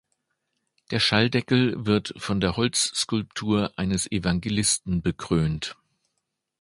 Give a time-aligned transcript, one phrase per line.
[0.89, 5.77] Der Schalldeckel wird von der Holzskulptur eines Evangelisten bekrönt.